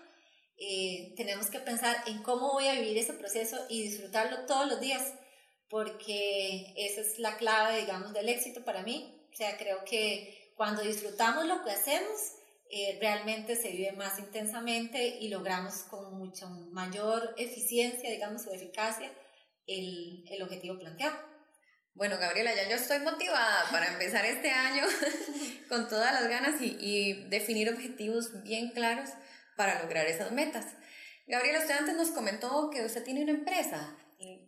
eh, 0.58 1.14
tenemos 1.16 1.48
que 1.48 1.60
pensar 1.60 1.96
en 2.08 2.22
cómo 2.22 2.52
voy 2.52 2.68
a 2.68 2.74
vivir 2.74 2.98
ese 2.98 3.14
proceso 3.14 3.58
y 3.70 3.84
disfrutarlo 3.84 4.46
todos 4.46 4.68
los 4.68 4.82
días, 4.82 5.14
porque 5.70 6.74
esa 6.76 7.00
es 7.00 7.18
la 7.18 7.38
clave, 7.38 7.80
digamos, 7.80 8.12
del 8.12 8.28
éxito 8.28 8.66
para 8.66 8.84
mí. 8.84 9.26
O 9.32 9.36
sea, 9.38 9.58
creo 9.58 9.86
que 9.86 10.52
cuando 10.58 10.82
disfrutamos 10.82 11.46
lo 11.46 11.64
que 11.64 11.72
hacemos, 11.72 12.20
eh, 12.72 12.98
realmente 13.02 13.56
se 13.56 13.72
vive 13.72 13.94
más 13.94 14.20
intensamente 14.20 15.18
y 15.20 15.30
logramos 15.30 15.84
con 15.90 16.14
mucha 16.20 16.48
mayor 16.48 17.34
eficiencia, 17.38 18.12
digamos, 18.12 18.46
o 18.46 18.54
eficacia 18.54 19.12
el, 19.66 20.24
el 20.30 20.42
objetivo 20.44 20.78
planteado. 20.78 21.18
Bueno, 21.96 22.18
Gabriela, 22.20 22.54
ya 22.56 22.70
yo 22.70 22.76
estoy 22.76 23.00
motivada 23.00 23.66
para 23.72 23.88
empezar 23.94 24.24
este 24.26 24.52
año 24.52 24.84
con 25.70 25.90
todas 25.90 26.14
las 26.14 26.30
ganas 26.30 26.62
y, 26.62 26.78
y, 26.80 27.28
definir 27.30 27.70
objetivos 27.70 28.44
bien 28.44 28.70
claros 28.70 29.10
para 29.58 29.82
lograr 29.82 30.06
esas 30.06 30.32
metas. 30.32 30.66
Gabriela, 31.26 31.60
usted 31.60 31.76
antes 31.76 31.96
nos 31.96 32.12
comentó 32.12 32.70
que 32.70 32.86
usted 32.86 33.04
tiene 33.04 33.24
una 33.24 33.32
empresa. 33.32 33.98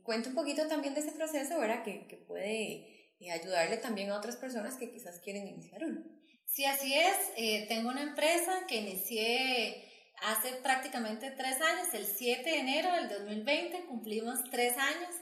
Cuente 0.04 0.30
un 0.30 0.36
poquito 0.36 0.68
también 0.68 0.94
de 0.94 1.00
ese 1.00 1.12
proceso, 1.12 1.58
¿verdad? 1.60 1.84
Que, 1.84 2.06
que 2.08 2.18
puede 2.18 3.16
eh, 3.20 3.32
ayudarle 3.32 3.78
también 3.78 4.12
a 4.12 4.18
otras 4.18 4.36
personas 4.36 4.78
que 4.78 4.92
quizás 4.92 5.20
quieren 5.22 5.48
iniciar 5.48 5.84
uno. 5.86 6.21
Sí, 6.54 6.66
así 6.66 6.94
es. 6.94 7.16
Eh, 7.38 7.66
tengo 7.70 7.88
una 7.88 8.02
empresa 8.02 8.66
que 8.68 8.76
inicié 8.76 9.90
hace 10.22 10.52
prácticamente 10.62 11.32
tres 11.32 11.62
años, 11.62 11.88
el 11.94 12.06
7 12.06 12.44
de 12.44 12.58
enero 12.58 12.92
del 12.92 13.08
2020, 13.08 13.86
cumplimos 13.86 14.40
tres 14.52 14.78
años. 14.78 15.16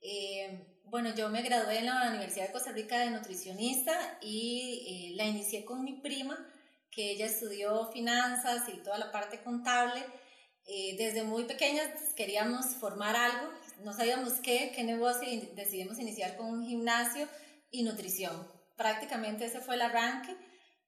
Eh, 0.00 0.66
bueno, 0.86 1.14
yo 1.14 1.28
me 1.28 1.42
gradué 1.42 1.78
en 1.78 1.86
la 1.86 2.08
Universidad 2.08 2.48
de 2.48 2.52
Costa 2.52 2.72
Rica 2.72 2.98
de 2.98 3.10
nutricionista 3.10 4.18
y 4.20 5.12
eh, 5.12 5.16
la 5.16 5.26
inicié 5.26 5.64
con 5.64 5.84
mi 5.84 6.00
prima, 6.00 6.44
que 6.90 7.12
ella 7.12 7.26
estudió 7.26 7.92
finanzas 7.92 8.68
y 8.68 8.82
toda 8.82 8.98
la 8.98 9.12
parte 9.12 9.40
contable. 9.44 10.04
Eh, 10.66 10.96
desde 10.98 11.22
muy 11.22 11.44
pequeñas 11.44 11.88
queríamos 12.16 12.66
formar 12.80 13.14
algo, 13.14 13.48
no 13.84 13.92
sabíamos 13.92 14.32
qué, 14.42 14.72
qué 14.74 14.82
negocio 14.82 15.28
y 15.30 15.52
decidimos 15.54 16.00
iniciar 16.00 16.36
con 16.36 16.46
un 16.46 16.66
gimnasio 16.66 17.28
y 17.70 17.84
nutrición. 17.84 18.50
Prácticamente 18.76 19.44
ese 19.44 19.60
fue 19.60 19.76
el 19.76 19.82
arranque. 19.82 20.36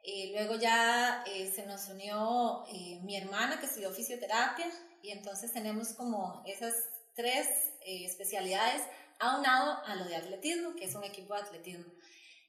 Eh, 0.08 0.30
luego 0.32 0.54
ya 0.54 1.24
eh, 1.26 1.50
se 1.52 1.66
nos 1.66 1.88
unió 1.88 2.64
eh, 2.68 3.00
mi 3.02 3.16
hermana 3.16 3.58
que 3.58 3.66
estudió 3.66 3.90
fisioterapia 3.90 4.70
y 5.02 5.10
entonces 5.10 5.52
tenemos 5.52 5.94
como 5.94 6.44
esas 6.46 6.74
tres 7.16 7.48
especialidades 7.84 8.82
aunado 9.18 9.84
a 9.84 9.96
lo 9.96 10.04
de 10.04 10.14
atletismo, 10.14 10.76
que 10.76 10.84
es 10.84 10.94
un 10.94 11.02
equipo 11.02 11.34
de 11.34 11.40
atletismo. 11.40 11.92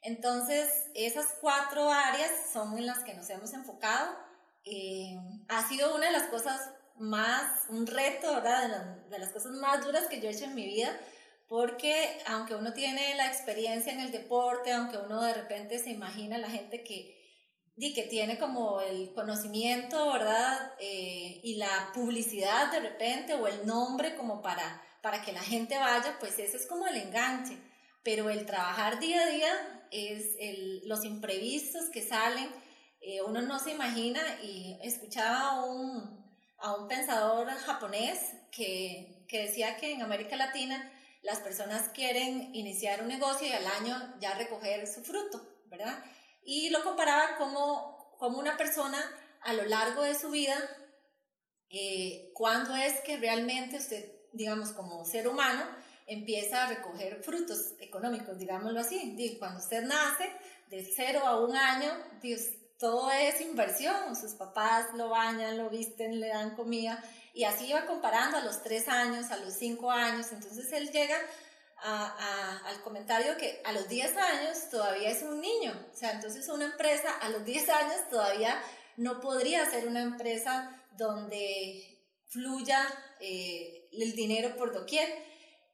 Entonces, 0.04 0.70
esas 0.94 1.26
cuatro 1.42 1.90
áreas 1.92 2.32
son 2.54 2.78
en 2.78 2.86
las 2.86 3.00
que 3.04 3.16
nos 3.16 3.28
hemos 3.30 3.54
enfocado. 3.54 4.16
ha 5.48 5.68
sido 5.68 5.96
una 5.96 6.08
de 6.08 6.12
las 6.12 6.30
cosas 6.30 6.62
más, 6.98 7.64
un 7.70 7.88
reto, 7.88 8.36
¿verdad? 8.36 8.70
De, 8.70 9.10
de 9.10 9.20
las 9.20 9.30
cosas 9.30 9.54
más 9.54 9.84
duras 9.84 10.08
que 10.08 10.20
yo 10.20 10.28
he 10.28 10.32
hecho 10.32 10.46
en 10.46 10.56
mi 10.56 10.66
vida, 10.66 10.96
porque 11.48 12.20
aunque 12.28 12.56
uno 12.56 12.74
tiene 12.74 13.16
la 13.16 13.28
experiencia 13.28 13.94
en 13.94 14.02
el 14.02 14.12
deporte, 14.12 14.74
aunque 14.74 14.98
uno 14.98 15.22
de 15.24 15.34
repente 15.34 15.80
se 15.80 15.92
imagina 15.92 16.38
la 16.38 16.50
gente 16.50 16.84
que 16.84 17.17
y 17.80 17.94
que 17.94 18.04
tiene 18.04 18.40
como 18.40 18.82
el 18.82 19.14
conocimiento, 19.14 20.12
¿verdad? 20.12 20.74
Eh, 20.80 21.40
y 21.44 21.56
la 21.56 21.92
publicidad 21.94 22.72
de 22.72 22.80
repente 22.80 23.36
o 23.36 23.48
el 23.48 23.68
nombre 23.68 24.16
como 24.16 24.42
para, 24.42 24.82
para 25.04 25.22
que 25.22 25.32
la 25.32 25.42
gente 25.42 25.78
vaya, 25.78 26.18
pues 26.20 26.40
ese 26.40 26.58
es 26.58 26.66
como 26.66 26.88
el 26.88 26.98
enganche. 26.98 27.56
Pero 28.04 28.32
el 28.32 28.48
trabajar 28.48 29.00
día 29.00 29.22
a 29.22 29.30
día 29.30 29.88
es 29.92 30.36
el, 30.40 30.88
los 30.88 31.06
imprevistos 31.06 31.90
que 31.92 32.02
salen, 32.02 32.50
eh, 33.00 33.22
uno 33.22 33.42
no 33.44 33.60
se 33.60 33.72
imagina 33.72 34.22
y 34.42 34.80
escuchaba 34.82 35.50
a 35.52 35.66
un, 35.66 36.26
a 36.58 36.74
un 36.74 36.88
pensador 36.88 37.48
japonés 37.48 38.20
que, 38.52 39.24
que 39.28 39.44
decía 39.44 39.78
que 39.78 39.92
en 39.92 40.02
América 40.02 40.36
Latina 40.36 40.92
las 41.22 41.40
personas 41.42 41.90
quieren 41.90 42.56
iniciar 42.56 43.04
un 43.04 43.08
negocio 43.08 43.48
y 43.48 43.52
al 43.52 43.68
año 43.68 44.16
ya 44.20 44.34
recoger 44.34 44.88
su 44.88 45.04
fruto, 45.04 45.48
¿verdad? 45.68 46.04
Y 46.48 46.70
lo 46.70 46.82
comparaba 46.82 47.36
como, 47.38 48.16
como 48.18 48.40
una 48.40 48.56
persona 48.56 48.98
a 49.42 49.52
lo 49.52 49.66
largo 49.66 50.04
de 50.04 50.18
su 50.18 50.30
vida, 50.30 50.58
eh, 51.70 52.32
cuando 52.34 52.74
es 52.74 53.02
que 53.02 53.18
realmente 53.18 53.76
usted, 53.76 54.10
digamos, 54.32 54.72
como 54.72 55.04
ser 55.04 55.28
humano, 55.28 55.66
empieza 56.06 56.64
a 56.64 56.70
recoger 56.70 57.22
frutos 57.22 57.74
económicos, 57.82 58.40
digámoslo 58.40 58.80
así. 58.80 59.38
Cuando 59.38 59.60
usted 59.60 59.84
nace, 59.84 60.32
de 60.70 60.90
cero 60.96 61.20
a 61.26 61.38
un 61.42 61.54
año, 61.54 61.92
todo 62.80 63.12
es 63.12 63.42
inversión. 63.42 64.16
Sus 64.16 64.32
papás 64.36 64.86
lo 64.96 65.10
bañan, 65.10 65.58
lo 65.58 65.70
visten, 65.70 66.22
le 66.22 66.30
dan 66.30 66.56
comida. 66.56 67.04
Y 67.34 67.44
así 67.44 67.74
va 67.74 67.86
comparando 67.86 68.38
a 68.38 68.42
los 68.42 68.64
tres 68.64 68.88
años, 68.88 69.32
a 69.32 69.38
los 69.38 69.54
cinco 69.54 69.92
años. 69.92 70.32
Entonces 70.32 70.72
él 70.72 70.92
llega 70.92 71.18
al 71.84 72.82
comentario 72.82 73.38
que 73.38 73.62
a 73.64 73.72
los 73.72 73.88
10 73.88 74.18
años 74.18 74.70
todavía 74.70 75.10
es 75.10 75.22
un 75.24 75.40
niño. 75.40 75.74
O 75.94 75.96
sea, 75.96 76.12
entonces 76.12 76.50
una 76.50 76.66
empresa 76.66 77.12
a 77.22 77.30
los 77.30 77.46
10 77.46 77.70
años 77.70 78.10
todavía 78.10 78.62
no 78.98 79.22
podría 79.22 79.70
ser 79.70 79.88
una 79.88 80.02
empresa 80.02 80.84
donde 80.98 81.98
fluya 82.30 82.82
eh, 83.20 83.88
el 83.92 84.16
dinero 84.16 84.56
por 84.58 84.74
doquier. 84.74 85.08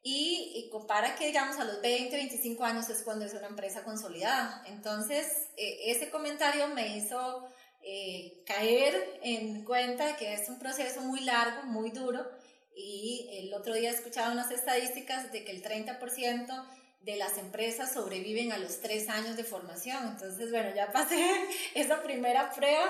Y, 0.05 0.67
compara 0.69 1.15
que, 1.15 1.27
digamos, 1.27 1.57
a 1.59 1.63
los 1.63 1.81
20, 1.81 2.13
25 2.13 2.65
años 2.65 2.89
es 2.89 3.03
cuando 3.03 3.23
es 3.23 3.33
una 3.33 3.47
empresa 3.47 3.85
consolidada. 3.85 4.61
Entonces, 4.67 5.25
eh, 5.55 5.79
ese 5.85 6.09
comentario 6.09 6.67
me 6.67 6.97
hizo 6.97 7.47
eh, 7.81 8.43
caer 8.45 9.21
en 9.23 9.63
cuenta 9.63 10.17
que 10.17 10.33
es 10.33 10.49
un 10.49 10.59
proceso 10.59 10.99
muy 11.01 11.21
largo, 11.21 11.63
muy 11.63 11.91
duro, 11.91 12.29
y 12.75 13.29
el 13.31 13.53
otro 13.53 13.73
día 13.73 13.91
escuchaba 13.91 14.31
unas 14.31 14.51
estadísticas 14.51 15.31
de 15.31 15.43
que 15.43 15.51
el 15.51 15.63
30% 15.63 16.65
de 17.01 17.15
las 17.17 17.37
empresas 17.37 17.93
sobreviven 17.93 18.51
a 18.51 18.57
los 18.57 18.79
tres 18.79 19.09
años 19.09 19.35
de 19.35 19.43
formación. 19.43 20.07
Entonces, 20.07 20.51
bueno, 20.51 20.73
ya 20.75 20.91
pasé 20.91 21.21
esa 21.75 22.01
primera 22.01 22.51
prueba 22.51 22.89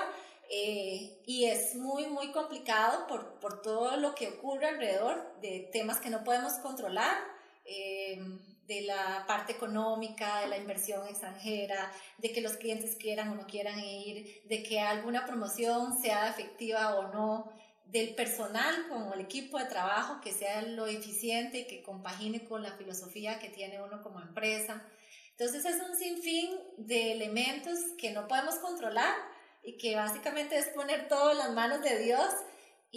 eh, 0.50 1.22
y 1.26 1.44
es 1.46 1.74
muy, 1.74 2.06
muy 2.06 2.30
complicado 2.30 3.06
por, 3.06 3.40
por, 3.40 3.62
todo 3.62 3.96
lo 3.96 4.14
que 4.14 4.28
ocurre 4.28 4.66
alrededor 4.66 5.40
de 5.40 5.68
temas 5.72 5.98
que 5.98 6.10
no 6.10 6.22
podemos 6.22 6.54
controlar. 6.54 7.16
Eh, 7.64 8.20
de 8.66 8.80
la 8.82 9.24
parte 9.26 9.52
económica, 9.52 10.40
de 10.40 10.48
la 10.48 10.56
inversión 10.56 11.06
extranjera, 11.06 11.92
de 12.18 12.32
que 12.32 12.40
los 12.40 12.54
clientes 12.54 12.96
quieran 12.96 13.28
o 13.28 13.34
no 13.34 13.46
quieran 13.46 13.78
ir, 13.78 14.42
de 14.46 14.62
que 14.62 14.80
alguna 14.80 15.26
promoción 15.26 15.98
sea 16.00 16.30
efectiva 16.30 16.96
o 16.96 17.12
no, 17.12 17.52
del 17.86 18.14
personal 18.14 18.88
con 18.88 19.12
el 19.12 19.20
equipo 19.20 19.58
de 19.58 19.66
trabajo 19.66 20.20
que 20.20 20.32
sea 20.32 20.62
lo 20.62 20.86
eficiente 20.86 21.60
y 21.60 21.66
que 21.66 21.82
compagine 21.82 22.44
con 22.44 22.62
la 22.62 22.72
filosofía 22.72 23.38
que 23.38 23.48
tiene 23.48 23.82
uno 23.82 24.02
como 24.02 24.20
empresa. 24.20 24.82
Entonces 25.30 25.64
es 25.64 25.80
un 25.80 25.96
sinfín 25.96 26.50
de 26.76 27.12
elementos 27.12 27.78
que 27.98 28.12
no 28.12 28.28
podemos 28.28 28.56
controlar 28.56 29.14
y 29.62 29.76
que 29.76 29.96
básicamente 29.96 30.58
es 30.58 30.68
poner 30.68 31.08
todo 31.08 31.32
en 31.32 31.38
las 31.38 31.52
manos 31.52 31.82
de 31.82 31.98
Dios 31.98 32.28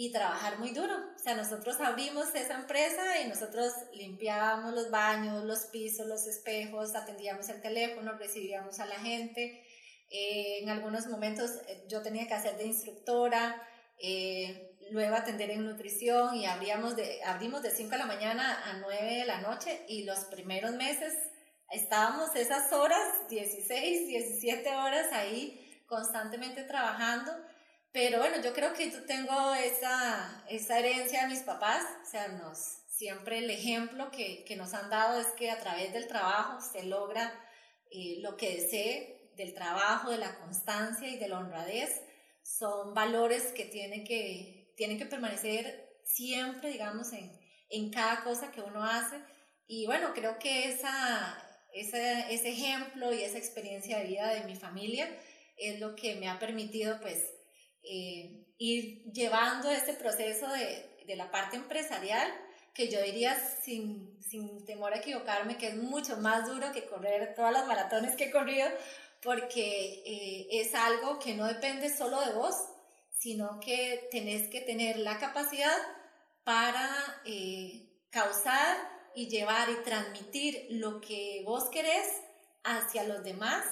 y 0.00 0.12
trabajar 0.12 0.60
muy 0.60 0.70
duro. 0.70 0.94
O 1.16 1.18
sea, 1.18 1.34
nosotros 1.34 1.80
abrimos 1.80 2.32
esa 2.32 2.54
empresa 2.54 3.20
y 3.20 3.28
nosotros 3.28 3.72
limpiábamos 3.94 4.72
los 4.72 4.92
baños, 4.92 5.42
los 5.42 5.64
pisos, 5.72 6.06
los 6.06 6.24
espejos, 6.28 6.94
atendíamos 6.94 7.48
el 7.48 7.60
teléfono, 7.60 8.12
recibíamos 8.12 8.78
a 8.78 8.86
la 8.86 8.94
gente. 9.00 9.64
Eh, 10.10 10.60
en 10.62 10.70
algunos 10.70 11.08
momentos 11.08 11.50
eh, 11.66 11.84
yo 11.88 12.00
tenía 12.00 12.28
que 12.28 12.34
hacer 12.34 12.56
de 12.56 12.66
instructora. 12.66 13.60
Eh, 13.98 14.77
luego 14.90 15.16
atender 15.16 15.50
en 15.50 15.64
nutrición 15.64 16.34
y 16.34 16.46
abríamos 16.46 16.96
de, 16.96 17.22
abrimos 17.24 17.62
de 17.62 17.70
5 17.70 17.90
de 17.90 17.98
la 17.98 18.06
mañana 18.06 18.62
a 18.64 18.78
9 18.78 19.14
de 19.16 19.24
la 19.24 19.40
noche 19.40 19.84
y 19.88 20.04
los 20.04 20.20
primeros 20.26 20.72
meses 20.72 21.14
estábamos 21.70 22.34
esas 22.34 22.72
horas, 22.72 23.28
16, 23.28 24.08
17 24.08 24.74
horas 24.76 25.12
ahí 25.12 25.82
constantemente 25.86 26.62
trabajando. 26.64 27.32
Pero 27.92 28.18
bueno, 28.18 28.40
yo 28.42 28.52
creo 28.52 28.74
que 28.74 28.90
yo 28.90 29.04
tengo 29.06 29.54
esa, 29.54 30.44
esa 30.48 30.78
herencia 30.78 31.22
de 31.22 31.28
mis 31.28 31.40
papás, 31.40 31.84
o 32.02 32.10
sea, 32.10 32.28
nos, 32.28 32.58
siempre 32.88 33.38
el 33.38 33.50
ejemplo 33.50 34.10
que, 34.10 34.44
que 34.44 34.56
nos 34.56 34.74
han 34.74 34.90
dado 34.90 35.18
es 35.20 35.26
que 35.28 35.50
a 35.50 35.58
través 35.58 35.92
del 35.92 36.06
trabajo 36.06 36.60
se 36.60 36.84
logra 36.84 37.32
eh, 37.90 38.18
lo 38.20 38.36
que 38.36 38.56
desee, 38.56 39.32
del 39.36 39.54
trabajo, 39.54 40.10
de 40.10 40.18
la 40.18 40.36
constancia 40.40 41.08
y 41.08 41.16
de 41.16 41.28
la 41.28 41.38
honradez 41.38 42.02
son 42.42 42.94
valores 42.94 43.52
que 43.52 43.66
tienen 43.66 44.04
que, 44.04 44.57
tienen 44.78 44.96
que 44.96 45.06
permanecer 45.06 45.98
siempre, 46.04 46.70
digamos, 46.70 47.12
en, 47.12 47.38
en 47.68 47.90
cada 47.90 48.22
cosa 48.22 48.52
que 48.52 48.62
uno 48.62 48.82
hace. 48.82 49.16
Y 49.66 49.84
bueno, 49.86 50.12
creo 50.14 50.38
que 50.38 50.70
esa, 50.70 51.36
ese, 51.74 52.32
ese 52.32 52.50
ejemplo 52.50 53.12
y 53.12 53.22
esa 53.22 53.36
experiencia 53.36 53.98
de 53.98 54.06
vida 54.06 54.32
de 54.32 54.44
mi 54.44 54.54
familia 54.54 55.06
es 55.56 55.80
lo 55.80 55.96
que 55.96 56.14
me 56.14 56.28
ha 56.28 56.38
permitido 56.38 57.00
pues 57.00 57.18
eh, 57.82 58.46
ir 58.56 59.02
llevando 59.12 59.68
este 59.70 59.94
proceso 59.94 60.48
de, 60.48 61.04
de, 61.04 61.16
la 61.16 61.30
parte 61.30 61.56
empresarial 61.56 62.32
que 62.72 62.88
yo 62.88 63.02
diría 63.02 63.36
sin, 63.62 64.22
sin 64.22 64.64
temor 64.64 64.92
a 64.92 64.98
equivocarme 64.98 65.58
que 65.58 65.68
es 65.68 65.76
mucho 65.76 66.16
más 66.18 66.46
duro 66.46 66.70
que 66.72 66.86
correr 66.86 67.34
todas 67.34 67.52
las 67.52 67.66
maratones 67.66 68.14
que 68.14 68.26
he 68.26 68.30
corrido 68.30 68.68
porque 69.22 70.02
eh, 70.06 70.48
es 70.52 70.74
algo 70.74 71.18
que 71.18 71.34
no 71.34 71.46
depende 71.46 71.94
solo 71.94 72.20
de 72.20 72.32
vos, 72.32 72.54
sino 73.18 73.60
que 73.60 74.08
tenés 74.10 74.48
que 74.48 74.60
tener 74.60 74.98
la 74.98 75.18
capacidad 75.18 75.76
para 76.44 76.88
eh, 77.24 77.90
causar 78.10 78.76
y 79.14 79.28
llevar 79.28 79.68
y 79.70 79.84
transmitir 79.84 80.66
lo 80.70 81.00
que 81.00 81.42
vos 81.44 81.68
querés 81.70 82.08
hacia 82.64 83.04
los 83.04 83.22
demás 83.24 83.66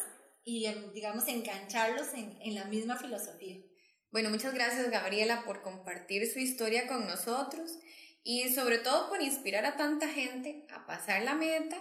y, 0.44 0.66
digamos, 0.92 1.28
engancharlos 1.28 2.12
en, 2.14 2.36
en 2.42 2.54
la 2.54 2.64
misma 2.64 2.96
filosofía. 2.96 3.58
Bueno, 4.10 4.30
muchas 4.30 4.54
gracias 4.54 4.90
Gabriela 4.90 5.44
por 5.44 5.62
compartir 5.62 6.30
su 6.30 6.38
historia 6.38 6.86
con 6.86 7.06
nosotros 7.06 7.78
y 8.22 8.52
sobre 8.52 8.78
todo 8.78 9.08
por 9.08 9.22
inspirar 9.22 9.64
a 9.64 9.76
tanta 9.76 10.08
gente 10.08 10.66
a 10.70 10.86
pasar 10.86 11.22
la 11.22 11.34
meta 11.34 11.76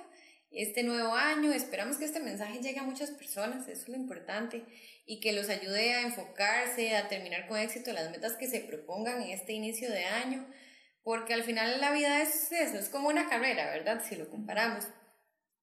este 0.51 0.83
nuevo 0.83 1.13
año. 1.15 1.51
Esperamos 1.51 1.97
que 1.97 2.05
este 2.05 2.19
mensaje 2.19 2.61
llegue 2.61 2.79
a 2.79 2.83
muchas 2.83 3.11
personas, 3.11 3.67
eso 3.67 3.81
es 3.83 3.89
lo 3.89 3.95
importante, 3.95 4.65
y 5.05 5.19
que 5.19 5.33
los 5.33 5.49
ayude 5.49 5.93
a 5.93 6.01
enfocarse, 6.01 6.95
a 6.95 7.07
terminar 7.07 7.47
con 7.47 7.59
éxito 7.59 7.93
las 7.93 8.11
metas 8.11 8.33
que 8.33 8.47
se 8.47 8.61
propongan 8.61 9.21
en 9.21 9.29
este 9.29 9.53
inicio 9.53 9.91
de 9.91 10.05
año, 10.05 10.47
porque 11.03 11.33
al 11.33 11.43
final 11.43 11.79
la 11.79 11.91
vida 11.91 12.21
es 12.21 12.51
eso, 12.51 12.77
es 12.77 12.89
como 12.89 13.09
una 13.09 13.29
carrera, 13.29 13.71
¿verdad? 13.71 14.03
Si 14.07 14.15
lo 14.15 14.29
comparamos. 14.29 14.85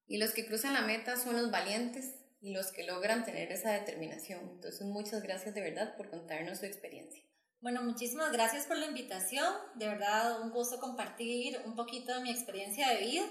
Y 0.07 0.19
los 0.19 0.33
que 0.33 0.47
cruzan 0.47 0.75
la 0.75 0.83
meta 0.83 1.17
son 1.17 1.37
los 1.37 1.51
valientes 1.51 2.15
y 2.41 2.53
los 2.53 2.73
que 2.73 2.85
logran 2.85 3.25
tener 3.25 3.51
esa 3.51 3.73
determinación. 3.73 4.41
Entonces, 4.41 4.83
muchas 4.83 5.23
gracias 5.23 5.55
de 5.55 5.63
verdad 5.63 5.97
por 5.97 6.11
contarnos 6.11 6.59
su 6.59 6.67
experiencia. 6.67 7.23
Bueno, 7.61 7.83
muchísimas 7.83 8.33
gracias 8.33 8.67
por 8.67 8.77
la 8.77 8.87
invitación. 8.87 9.47
De 9.77 9.87
verdad, 9.87 10.43
un 10.43 10.51
gusto 10.51 10.81
compartir 10.81 11.61
un 11.65 11.77
poquito 11.77 12.13
de 12.13 12.21
mi 12.21 12.31
experiencia 12.31 12.89
de 12.89 12.97
vida 12.97 13.25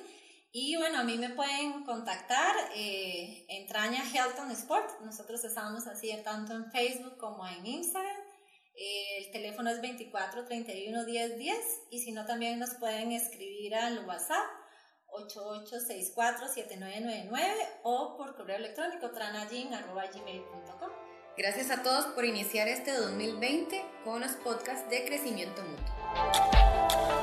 y 0.53 0.75
bueno, 0.75 0.99
a 0.99 1.03
mí 1.03 1.17
me 1.17 1.29
pueden 1.29 1.83
contactar 1.83 2.53
eh, 2.75 3.45
en 3.47 3.67
Traña 3.67 4.03
Helton 4.03 4.51
Sport. 4.51 4.99
Nosotros 5.01 5.43
estamos 5.45 5.87
así 5.87 6.11
tanto 6.23 6.53
en 6.53 6.69
Facebook 6.71 7.17
como 7.17 7.47
en 7.47 7.65
Instagram. 7.65 8.17
Eh, 8.75 9.25
el 9.25 9.31
teléfono 9.31 9.69
es 9.69 9.81
24 9.81 10.45
31 10.45 11.05
10 11.05 11.37
10 11.37 11.57
y 11.91 11.99
si 11.99 12.11
no 12.11 12.25
también 12.25 12.59
nos 12.59 12.73
pueden 12.75 13.11
escribir 13.11 13.75
al 13.75 14.05
WhatsApp 14.05 14.45
8864-7999 15.11 17.39
o 17.83 18.17
por 18.17 18.35
correo 18.35 18.57
electrónico 18.57 19.11
tranagin.gmail.com. 19.11 20.89
Gracias 21.37 21.71
a 21.71 21.81
todos 21.83 22.07
por 22.07 22.25
iniciar 22.25 22.67
este 22.67 22.91
2020 22.93 23.85
con 24.03 24.19
los 24.21 24.33
podcasts 24.33 24.89
de 24.89 25.05
crecimiento 25.05 25.63
mutuo. 25.63 27.20